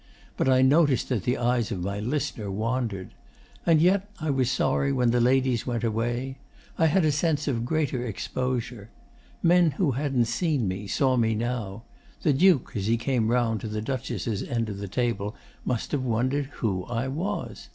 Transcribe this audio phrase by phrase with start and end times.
[0.35, 3.13] But I noticed that the eyes of my listener wandered.
[3.67, 6.39] And yet I was sorry when the ladies went away.
[6.75, 8.89] I had a sense of greater exposure.
[9.43, 11.83] Men who hadn't seen me saw me now.
[12.23, 15.35] The Duke, as he came round to the Duchess' end of the table,
[15.65, 17.69] must have wondered who I was.